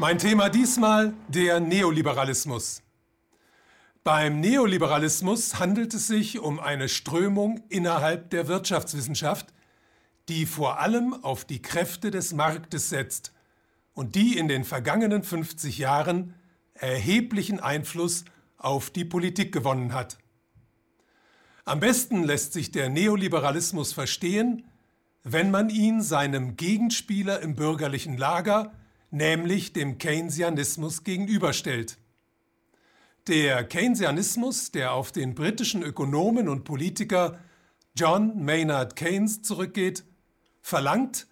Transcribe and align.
Mein 0.00 0.16
Thema 0.16 0.48
diesmal 0.48 1.12
der 1.28 1.60
Neoliberalismus. 1.60 2.80
Beim 4.02 4.40
Neoliberalismus 4.40 5.58
handelt 5.58 5.92
es 5.92 6.06
sich 6.06 6.38
um 6.38 6.58
eine 6.58 6.88
Strömung 6.88 7.62
innerhalb 7.68 8.30
der 8.30 8.48
Wirtschaftswissenschaft, 8.48 9.52
die 10.30 10.46
vor 10.46 10.80
allem 10.80 11.12
auf 11.22 11.44
die 11.44 11.60
Kräfte 11.60 12.10
des 12.10 12.32
Marktes 12.32 12.88
setzt 12.88 13.34
und 13.92 14.14
die 14.14 14.38
in 14.38 14.48
den 14.48 14.64
vergangenen 14.64 15.22
50 15.22 15.76
Jahren 15.76 16.34
erheblichen 16.72 17.60
Einfluss 17.60 18.24
auf 18.56 18.88
die 18.88 19.04
Politik 19.04 19.52
gewonnen 19.52 19.92
hat. 19.92 20.16
Am 21.66 21.78
besten 21.78 22.24
lässt 22.24 22.54
sich 22.54 22.72
der 22.72 22.88
Neoliberalismus 22.88 23.92
verstehen, 23.92 24.64
wenn 25.24 25.50
man 25.50 25.68
ihn 25.68 26.00
seinem 26.00 26.56
Gegenspieler 26.56 27.40
im 27.40 27.54
bürgerlichen 27.54 28.16
Lager, 28.16 28.72
nämlich 29.10 29.72
dem 29.72 29.98
Keynesianismus, 29.98 31.04
gegenüberstellt. 31.04 31.98
Der 33.26 33.64
Keynesianismus, 33.64 34.70
der 34.70 34.92
auf 34.92 35.12
den 35.12 35.34
britischen 35.34 35.82
Ökonomen 35.82 36.48
und 36.48 36.64
Politiker 36.64 37.38
John 37.94 38.44
Maynard 38.44 38.96
Keynes 38.96 39.42
zurückgeht, 39.42 40.04
verlangt, 40.62 41.26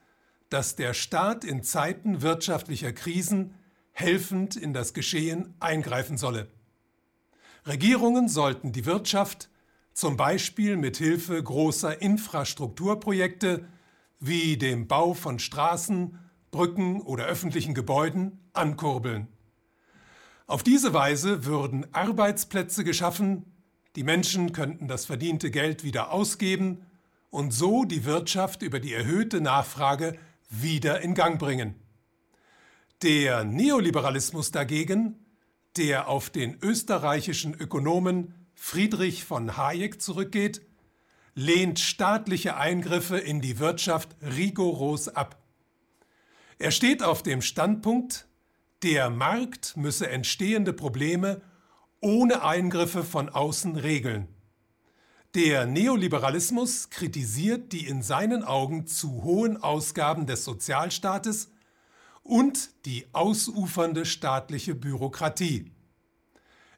dass 0.51 0.77
der 0.77 0.95
Staat 0.95 1.45
in 1.45 1.63
Zeiten 1.63 2.23
wirtschaftlicher 2.23 2.93
Krisen 2.93 3.55
helfend 3.93 4.57
in 4.57 4.73
das 4.73 4.95
Geschehen 4.95 5.55
eingreifen 5.61 6.19
solle. 6.19 6.49
Regierungen 7.67 8.29
sollten 8.29 8.73
die 8.73 8.87
Wirtschaft 8.87 9.51
zum 9.93 10.17
Beispiel 10.17 10.77
mit 10.77 10.97
Hilfe 10.97 11.43
großer 11.43 12.01
Infrastrukturprojekte 12.01 13.67
wie 14.20 14.57
dem 14.57 14.87
Bau 14.87 15.15
von 15.15 15.39
Straßen, 15.39 16.19
Brücken 16.51 17.01
oder 17.01 17.27
öffentlichen 17.27 17.75
Gebäuden 17.75 18.41
ankurbeln. 18.53 19.29
Auf 20.47 20.63
diese 20.63 20.95
Weise 20.95 21.45
würden 21.45 21.87
Arbeitsplätze 21.93 22.85
geschaffen, 22.85 23.45
die 23.97 24.03
Menschen 24.03 24.53
könnten 24.53 24.89
das 24.89 25.07
verdiente 25.07 25.51
Geld 25.51 25.85
wieder 25.85 26.11
ausgeben 26.11 26.87
und 27.31 27.53
so 27.53 27.85
die 27.85 28.05
Wirtschaft 28.05 28.63
über 28.63 28.81
die 28.81 28.95
erhöhte 28.95 29.41
Nachfrage 29.41 30.19
wieder 30.49 31.01
in 31.03 31.15
Gang 31.15 31.39
bringen. 31.39 31.75
Der 33.03 33.45
Neoliberalismus 33.45 34.51
dagegen, 34.51 35.17
der 35.77 36.09
auf 36.09 36.31
den 36.31 36.59
österreichischen 36.63 37.55
Ökonomen 37.55 38.35
Friedrich 38.55 39.25
von 39.25 39.57
Hayek 39.57 40.03
zurückgeht, 40.03 40.63
lehnt 41.35 41.79
staatliche 41.79 42.57
Eingriffe 42.57 43.19
in 43.19 43.41
die 43.41 43.59
Wirtschaft 43.61 44.17
rigoros 44.23 45.09
ab. 45.09 45.37
Er 46.59 46.73
steht 46.73 47.05
auf 47.05 47.23
dem 47.23 47.41
Standpunkt, 47.41 48.27
der 48.83 49.11
Markt 49.11 49.77
müsse 49.77 50.09
entstehende 50.09 50.73
Probleme 50.73 51.41
ohne 52.01 52.42
Eingriffe 52.42 53.05
von 53.05 53.28
außen 53.28 53.77
regeln. 53.77 54.28
Der 55.34 55.67
Neoliberalismus 55.67 56.91
kritisiert 56.91 57.73
die 57.73 57.86
in 57.86 58.03
seinen 58.03 58.42
Augen 58.42 58.86
zu 58.86 59.23
hohen 59.23 59.62
Ausgaben 59.62 60.27
des 60.27 60.45
Sozialstaates 60.45 61.53
und 62.23 62.70
die 62.86 63.06
ausufernde 63.12 64.05
staatliche 64.05 64.75
Bürokratie. 64.75 65.70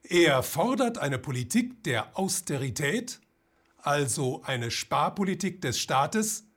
Er 0.03 0.43
fordert 0.43 0.99
eine 0.99 1.19
Politik 1.19 1.85
der 1.85 2.19
Austerität, 2.19 3.21
also 3.79 4.43
eine 4.43 4.71
Sparpolitik 4.71 5.63
des 5.63 5.79
Staates, 5.79 6.50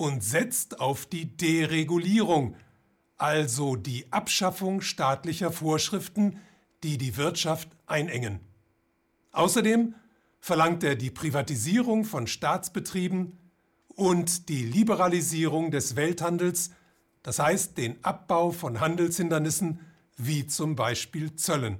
und 0.00 0.24
setzt 0.24 0.80
auf 0.80 1.04
die 1.04 1.36
Deregulierung, 1.36 2.56
also 3.18 3.76
die 3.76 4.10
Abschaffung 4.10 4.80
staatlicher 4.80 5.52
Vorschriften, 5.52 6.38
die 6.82 6.96
die 6.96 7.18
Wirtschaft 7.18 7.68
einengen. 7.84 8.40
Außerdem 9.32 9.94
verlangt 10.40 10.84
er 10.84 10.96
die 10.96 11.10
Privatisierung 11.10 12.06
von 12.06 12.26
Staatsbetrieben 12.26 13.38
und 13.88 14.48
die 14.48 14.64
Liberalisierung 14.64 15.70
des 15.70 15.96
Welthandels, 15.96 16.70
das 17.22 17.38
heißt 17.38 17.76
den 17.76 18.02
Abbau 18.02 18.52
von 18.52 18.80
Handelshindernissen 18.80 19.80
wie 20.16 20.46
zum 20.46 20.76
Beispiel 20.76 21.36
Zöllen. 21.36 21.76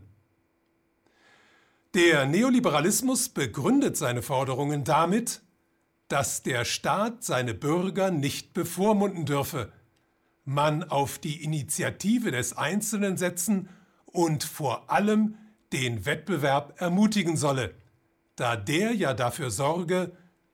Der 1.95 2.27
Neoliberalismus 2.27 3.31
begründet 3.31 3.97
seine 3.97 4.21
Forderungen 4.21 4.85
damit, 4.85 5.41
dass 6.11 6.43
der 6.43 6.65
Staat 6.65 7.23
seine 7.23 7.55
Bürger 7.55 8.11
nicht 8.11 8.53
bevormunden 8.53 9.27
dürfe, 9.27 9.73
man 10.45 10.83
auf 10.83 11.21
die 11.21 11.45
Initiative 11.45 12.33
des 12.33 12.57
Einzelnen 12.57 13.17
setzen 13.17 13.69
und 14.07 14.43
vor 14.43 14.91
allem 14.91 15.37
den 15.73 16.05
Wettbewerb 16.07 16.81
ermutigen 16.81 17.37
solle, 17.37 17.75
da 18.35 18.57
der 18.57 18.93
ja 18.93 19.15
dafür 19.15 19.53
sorge, 19.53 20.11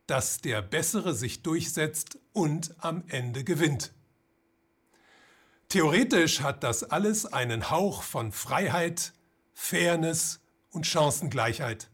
dass 0.06 0.42
der 0.42 0.60
Bessere 0.60 1.14
sich 1.14 1.42
durchsetzt 1.42 2.18
und 2.34 2.74
am 2.78 3.02
Ende 3.08 3.42
gewinnt. 3.42 3.92
Theoretisch 5.70 6.42
hat 6.42 6.64
das 6.64 6.84
alles 6.84 7.24
einen 7.24 7.70
Hauch 7.70 8.02
von 8.02 8.30
Freiheit, 8.30 9.14
Fairness 9.54 10.40
und 10.70 10.86
Chancengleichheit. 10.86 11.88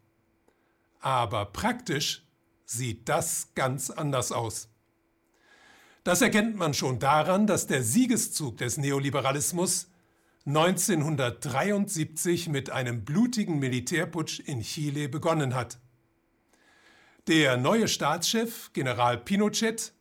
Aber 0.99 1.45
praktisch 1.47 2.22
sieht 2.73 3.09
das 3.09 3.49
ganz 3.55 3.91
anders 3.91 4.33
aus. 4.33 4.69
Das 6.05 6.21
erkennt 6.21 6.57
man 6.57 6.75
schon 6.75 6.99
daran, 6.99 7.47
dass 7.47 7.69
der 7.69 7.83
Siegeszug 7.83 8.57
des 8.57 8.77
Neoliberalismus 8.77 9.89
1973 10.47 12.49
mit 12.49 12.71
einem 12.71 13.05
blutigen 13.05 13.61
Militärputsch 13.61 14.41
in 14.41 14.63
Chile 14.63 15.09
begonnen 15.09 15.55
hat. 15.55 15.79
Der 17.29 17.57
neue 17.57 17.87
Staatschef, 17.87 18.73
General 18.73 19.17
Pinochet, 19.17 19.93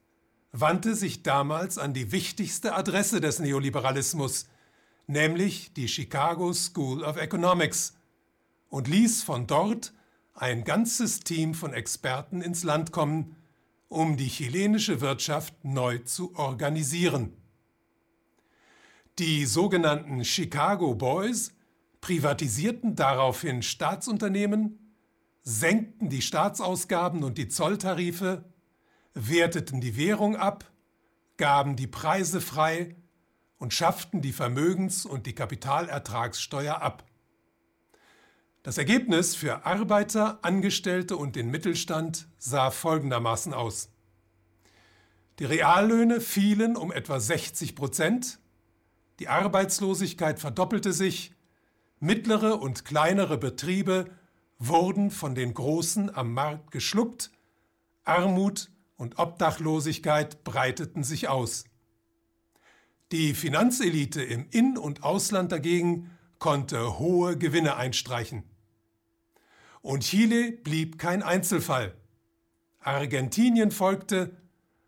wandte 0.51 0.95
sich 0.95 1.21
damals 1.21 1.77
an 1.77 1.93
die 1.93 2.11
wichtigste 2.11 2.73
Adresse 2.73 3.21
des 3.21 3.37
Neoliberalismus, 3.37 4.47
nämlich 5.05 5.71
die 5.73 5.87
Chicago 5.87 6.51
School 6.53 7.03
of 7.03 7.17
Economics, 7.17 7.93
und 8.69 8.87
ließ 8.87 9.21
von 9.21 9.45
dort 9.45 9.93
ein 10.41 10.63
ganzes 10.63 11.19
Team 11.19 11.53
von 11.53 11.71
Experten 11.71 12.41
ins 12.41 12.63
Land 12.63 12.91
kommen, 12.91 13.35
um 13.89 14.17
die 14.17 14.27
chilenische 14.27 14.99
Wirtschaft 14.99 15.53
neu 15.63 15.99
zu 15.99 16.35
organisieren. 16.35 17.37
Die 19.19 19.45
sogenannten 19.45 20.25
Chicago 20.25 20.95
Boys 20.95 21.53
privatisierten 22.01 22.95
daraufhin 22.95 23.61
Staatsunternehmen, 23.61 24.79
senkten 25.43 26.09
die 26.09 26.23
Staatsausgaben 26.23 27.23
und 27.23 27.37
die 27.37 27.47
Zolltarife, 27.47 28.43
werteten 29.13 29.79
die 29.79 29.95
Währung 29.95 30.35
ab, 30.35 30.71
gaben 31.37 31.75
die 31.75 31.87
Preise 31.87 32.41
frei 32.41 32.95
und 33.59 33.75
schafften 33.75 34.23
die 34.23 34.33
Vermögens- 34.33 35.05
und 35.05 35.27
die 35.27 35.35
Kapitalertragssteuer 35.35 36.81
ab. 36.81 37.05
Das 38.63 38.77
Ergebnis 38.77 39.35
für 39.35 39.65
Arbeiter, 39.65 40.37
Angestellte 40.43 41.17
und 41.17 41.35
den 41.35 41.49
Mittelstand 41.49 42.27
sah 42.37 42.69
folgendermaßen 42.69 43.55
aus. 43.55 43.89
Die 45.39 45.45
Reallöhne 45.45 46.21
fielen 46.21 46.77
um 46.77 46.91
etwa 46.91 47.19
60 47.19 47.75
Prozent, 47.75 48.39
die 49.19 49.29
Arbeitslosigkeit 49.29 50.39
verdoppelte 50.39 50.93
sich, 50.93 51.33
mittlere 51.99 52.61
und 52.61 52.85
kleinere 52.85 53.39
Betriebe 53.39 54.05
wurden 54.59 55.09
von 55.09 55.33
den 55.33 55.55
Großen 55.55 56.13
am 56.15 56.31
Markt 56.31 56.69
geschluckt, 56.69 57.31
Armut 58.03 58.69
und 58.95 59.17
Obdachlosigkeit 59.17 60.43
breiteten 60.43 61.03
sich 61.03 61.29
aus. 61.29 61.63
Die 63.11 63.33
Finanzelite 63.33 64.21
im 64.21 64.45
In- 64.51 64.77
und 64.77 65.01
Ausland 65.01 65.51
dagegen 65.51 66.11
konnte 66.37 66.99
hohe 66.99 67.39
Gewinne 67.39 67.75
einstreichen. 67.75 68.50
Und 69.81 70.03
Chile 70.03 70.51
blieb 70.51 70.97
kein 70.97 71.23
Einzelfall. 71.23 71.95
Argentinien 72.79 73.71
folgte 73.71 74.37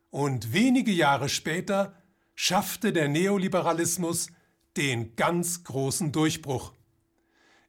und 0.09 0.53
wenige 0.53 0.91
Jahre 0.91 1.29
später 1.29 1.95
schaffte 2.35 2.93
der 2.93 3.07
Neoliberalismus 3.07 4.27
den 4.77 5.15
ganz 5.15 5.63
großen 5.63 6.11
Durchbruch. 6.11 6.73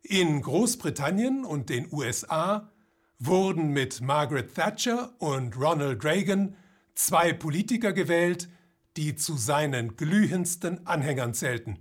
In 0.02 0.42
Großbritannien 0.42 1.44
und 1.44 1.70
den 1.70 1.90
USA 1.90 2.70
wurden 3.18 3.68
mit 3.68 4.00
Margaret 4.00 4.54
Thatcher 4.54 5.14
und 5.18 5.56
Ronald 5.56 6.04
Reagan 6.04 6.56
zwei 6.94 7.32
Politiker 7.32 7.92
gewählt, 7.92 8.48
die 8.96 9.16
zu 9.16 9.36
seinen 9.36 9.96
glühendsten 9.96 10.86
Anhängern 10.86 11.34
zählten. 11.34 11.78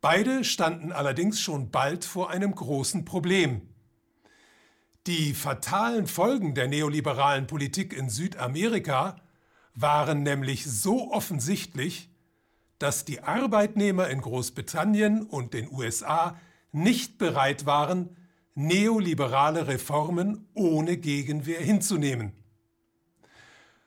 Beide 0.00 0.44
standen 0.44 0.92
allerdings 0.92 1.40
schon 1.40 1.70
bald 1.70 2.04
vor 2.04 2.30
einem 2.30 2.54
großen 2.54 3.04
Problem. 3.04 3.73
Die 5.06 5.34
fatalen 5.34 6.06
Folgen 6.06 6.54
der 6.54 6.66
neoliberalen 6.66 7.46
Politik 7.46 7.92
in 7.92 8.08
Südamerika 8.08 9.16
waren 9.74 10.22
nämlich 10.22 10.64
so 10.64 11.12
offensichtlich, 11.12 12.08
dass 12.78 13.04
die 13.04 13.20
Arbeitnehmer 13.20 14.08
in 14.08 14.22
Großbritannien 14.22 15.26
und 15.26 15.52
den 15.52 15.70
USA 15.70 16.40
nicht 16.72 17.18
bereit 17.18 17.66
waren, 17.66 18.16
neoliberale 18.54 19.66
Reformen 19.66 20.48
ohne 20.54 20.96
Gegenwehr 20.96 21.60
hinzunehmen. 21.60 22.32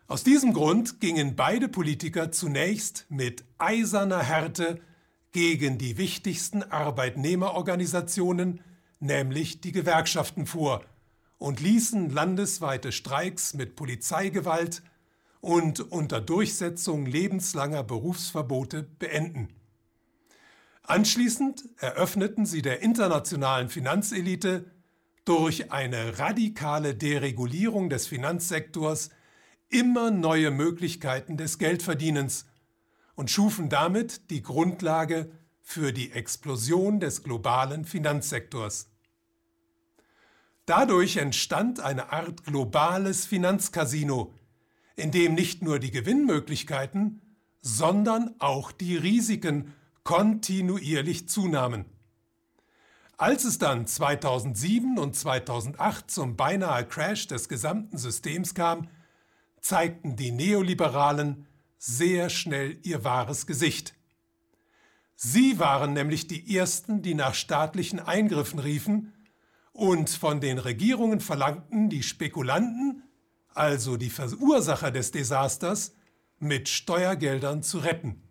Aus 0.05 0.23
diesem 0.23 0.53
Grund 0.53 0.99
gingen 0.99 1.35
beide 1.35 1.67
Politiker 1.67 2.31
zunächst 2.31 3.07
mit 3.09 3.43
eiserner 3.57 4.21
Härte 4.21 4.79
gegen 5.31 5.79
die 5.79 5.97
wichtigsten 5.97 6.61
Arbeitnehmerorganisationen, 6.61 8.61
nämlich 8.99 9.61
die 9.61 9.71
Gewerkschaften, 9.71 10.45
vor 10.45 10.83
und 11.37 11.59
ließen 11.59 12.09
landesweite 12.09 12.91
Streiks 12.91 13.53
mit 13.53 13.75
Polizeigewalt 13.75 14.81
und 15.39 15.79
unter 15.91 16.19
Durchsetzung 16.19 17.05
lebenslanger 17.05 17.83
Berufsverbote 17.83 18.83
beenden. 18.83 19.49
Anschließend 20.83 21.65
eröffneten 21.77 22.45
sie 22.45 22.61
der 22.61 22.81
internationalen 22.81 23.69
Finanzelite 23.69 24.71
durch 25.25 25.71
eine 25.71 26.17
radikale 26.19 26.95
Deregulierung 26.95 27.89
des 27.89 28.07
Finanzsektors 28.07 29.09
immer 29.69 30.11
neue 30.11 30.49
Möglichkeiten 30.49 31.35
des 31.35 31.57
Geldverdienens 31.57 32.45
und 33.15 33.29
schufen 33.29 33.67
damit 33.67 34.29
die 34.29 34.41
Grundlage 34.41 35.29
für 35.61 35.91
die 35.91 36.13
Explosion 36.13 37.01
des 37.01 37.23
globalen 37.23 37.83
Finanzsektors. 37.83 38.89
Dadurch 40.67 41.15
entstand 41.15 41.79
eine 41.79 42.11
Art 42.11 42.43
globales 42.43 43.25
Finanzcasino, 43.25 44.33
in 44.97 45.11
dem 45.11 45.33
nicht 45.33 45.63
nur 45.63 45.79
die 45.79 45.91
Gewinnmöglichkeiten, 45.91 47.21
sondern 47.61 48.35
auch 48.39 48.73
die 48.73 48.97
Risiken 48.97 49.73
kontinuierlich 50.03 51.29
zunahmen. 51.29 51.85
Als 53.15 53.45
es 53.45 53.59
dann 53.59 53.87
2007 53.87 54.99
und 54.99 55.15
2008 55.15 56.11
zum 56.11 56.35
beinahe 56.35 56.85
Crash 56.85 57.27
des 57.27 57.47
gesamten 57.47 57.97
Systems 57.97 58.53
kam, 58.53 58.89
zeigten 59.61 60.17
die 60.17 60.33
Neoliberalen 60.33 61.47
sehr 61.77 62.29
schnell 62.29 62.77
ihr 62.83 63.05
wahres 63.05 63.47
Gesicht. 63.47 63.95
Sie 65.15 65.59
waren 65.59 65.93
nämlich 65.93 66.27
die 66.27 66.57
Ersten, 66.57 67.01
die 67.01 67.13
nach 67.13 67.35
staatlichen 67.35 68.01
Eingriffen 68.01 68.59
riefen 68.59 69.13
und 69.77 70.09
von 70.09 70.41
den 70.41 70.57
Regierungen 70.57 71.19
verlangten, 71.19 71.87
die 71.87 72.01
Spekulanten, 72.01 73.03
also 73.53 73.95
die 73.95 74.09
Verursacher 74.09 74.89
des 74.89 75.11
Desasters, 75.11 75.93
mit 76.39 76.67
Steuergeldern 76.67 77.61
zu 77.61 77.77
retten. 77.77 78.23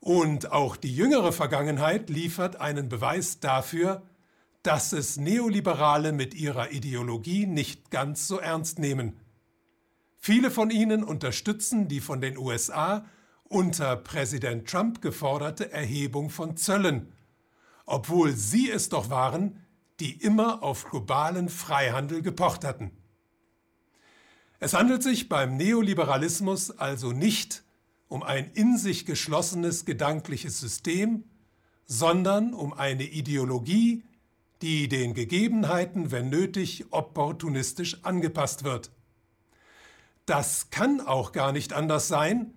Und 0.00 0.50
auch 0.50 0.76
die 0.76 0.96
jüngere 0.96 1.30
Vergangenheit 1.30 2.08
liefert 2.08 2.56
einen 2.56 2.88
Beweis 2.88 3.40
dafür, 3.40 4.02
dass 4.62 4.94
es 4.94 5.18
Neoliberale 5.18 6.12
mit 6.12 6.32
ihrer 6.32 6.72
Ideologie 6.72 7.44
nicht 7.44 7.90
ganz 7.90 8.26
so 8.26 8.38
ernst 8.38 8.78
nehmen. 8.78 9.20
Viele 10.16 10.50
von 10.50 10.70
ihnen 10.70 11.04
unterstützen 11.04 11.86
die 11.86 12.00
von 12.00 12.22
den 12.22 12.38
USA 12.38 13.04
unter 13.42 13.94
Präsident 13.96 14.70
Trump 14.70 15.02
geforderte 15.02 15.70
Erhebung 15.70 16.30
von 16.30 16.56
Zöllen, 16.56 17.12
obwohl 17.84 18.32
sie 18.32 18.70
es 18.70 18.88
doch 18.88 19.10
waren, 19.10 19.60
die 20.00 20.12
immer 20.20 20.62
auf 20.62 20.88
globalen 20.90 21.48
Freihandel 21.48 22.22
gepocht 22.22 22.64
hatten. 22.64 22.90
Es 24.60 24.74
handelt 24.74 25.02
sich 25.02 25.28
beim 25.28 25.56
Neoliberalismus 25.56 26.70
also 26.70 27.12
nicht 27.12 27.62
um 28.08 28.22
ein 28.22 28.50
in 28.54 28.78
sich 28.78 29.06
geschlossenes 29.06 29.84
gedankliches 29.84 30.60
System, 30.60 31.24
sondern 31.84 32.54
um 32.54 32.72
eine 32.72 33.04
Ideologie, 33.04 34.04
die 34.62 34.88
den 34.88 35.14
Gegebenheiten, 35.14 36.10
wenn 36.10 36.30
nötig, 36.30 36.86
opportunistisch 36.90 38.02
angepasst 38.04 38.64
wird. 38.64 38.90
Das 40.26 40.70
kann 40.70 41.00
auch 41.00 41.32
gar 41.32 41.52
nicht 41.52 41.72
anders 41.72 42.08
sein, 42.08 42.54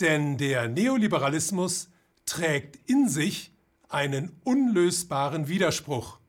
denn 0.00 0.38
der 0.38 0.68
Neoliberalismus 0.68 1.88
trägt 2.26 2.78
in 2.88 3.08
sich 3.08 3.52
einen 3.88 4.30
unlösbaren 4.44 5.48
Widerspruch. 5.48 6.19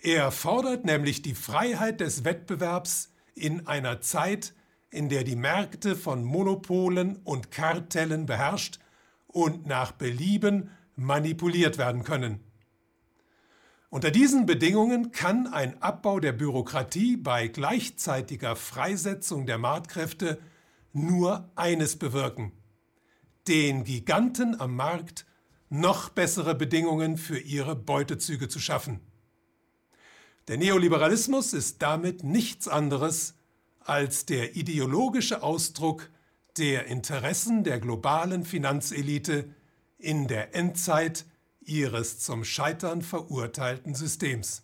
Er 0.00 0.30
fordert 0.30 0.84
nämlich 0.84 1.22
die 1.22 1.34
Freiheit 1.34 2.00
des 2.00 2.24
Wettbewerbs 2.24 3.12
in 3.34 3.66
einer 3.66 4.00
Zeit, 4.00 4.54
in 4.90 5.08
der 5.08 5.24
die 5.24 5.34
Märkte 5.34 5.96
von 5.96 6.22
Monopolen 6.22 7.16
und 7.24 7.50
Kartellen 7.50 8.24
beherrscht 8.24 8.78
und 9.26 9.66
nach 9.66 9.90
Belieben 9.90 10.70
manipuliert 10.94 11.78
werden 11.78 12.04
können. 12.04 12.40
Unter 13.90 14.12
diesen 14.12 14.46
Bedingungen 14.46 15.10
kann 15.10 15.48
ein 15.48 15.82
Abbau 15.82 16.20
der 16.20 16.32
Bürokratie 16.32 17.16
bei 17.16 17.48
gleichzeitiger 17.48 18.54
Freisetzung 18.54 19.46
der 19.46 19.58
Marktkräfte 19.58 20.38
nur 20.92 21.50
eines 21.56 21.96
bewirken, 21.98 22.52
den 23.48 23.82
Giganten 23.82 24.60
am 24.60 24.76
Markt 24.76 25.26
noch 25.70 26.08
bessere 26.10 26.54
Bedingungen 26.54 27.16
für 27.16 27.38
ihre 27.38 27.74
Beutezüge 27.74 28.48
zu 28.48 28.60
schaffen. 28.60 29.00
Der 30.48 30.56
Neoliberalismus 30.56 31.52
ist 31.52 31.82
damit 31.82 32.24
nichts 32.24 32.68
anderes 32.68 33.34
als 33.80 34.24
der 34.24 34.56
ideologische 34.56 35.42
Ausdruck 35.42 36.08
der 36.56 36.86
Interessen 36.86 37.64
der 37.64 37.78
globalen 37.78 38.44
Finanzelite 38.44 39.54
in 39.98 40.26
der 40.26 40.54
Endzeit 40.54 41.26
ihres 41.60 42.18
zum 42.18 42.44
Scheitern 42.44 43.02
verurteilten 43.02 43.94
Systems. 43.94 44.62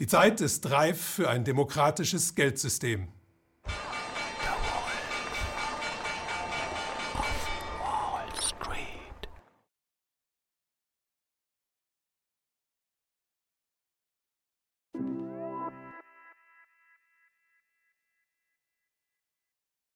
Die 0.00 0.08
Zeit 0.08 0.40
ist 0.40 0.68
reif 0.70 1.00
für 1.00 1.30
ein 1.30 1.44
demokratisches 1.44 2.34
Geldsystem. 2.34 3.06